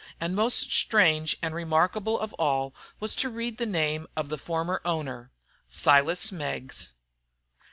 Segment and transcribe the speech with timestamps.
[0.19, 4.81] And most strange and remarkable of all was to read the name of the former
[4.83, 5.31] owner
[5.69, 6.93] Silas Meggs.